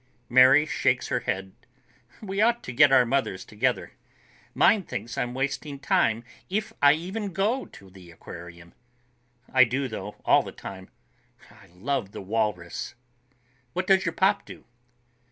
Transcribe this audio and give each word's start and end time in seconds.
Mary 0.29 0.65
shakes 0.65 1.09
her 1.09 1.19
head. 1.19 1.51
"We 2.23 2.41
ought 2.41 2.63
to 2.63 2.73
get 2.73 2.91
our 2.91 3.05
mothers 3.05 3.45
together. 3.45 3.91
Mine 4.55 4.81
thinks 4.81 5.15
I'm 5.15 5.35
wasting 5.35 5.77
time 5.77 6.23
if 6.49 6.73
I 6.81 6.93
even 6.93 7.33
go 7.33 7.65
to 7.67 7.91
the 7.91 8.09
aquarium. 8.09 8.73
I 9.53 9.63
do, 9.63 9.87
though, 9.87 10.15
all 10.25 10.41
the 10.41 10.51
time. 10.51 10.89
I 11.51 11.67
love 11.67 12.13
the 12.13 12.19
walrus." 12.21 12.95
"What 13.73 13.85
does 13.85 14.03
your 14.03 14.13
pop 14.13 14.43
do?" 14.43 14.65